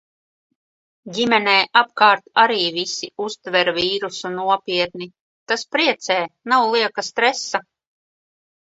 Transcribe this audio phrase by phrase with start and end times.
[1.17, 5.13] Ģimenē apkārt arī visi uztver vīrusu nopietni.
[5.53, 6.21] Tas priecē!
[6.55, 7.65] Nav lieka stresa.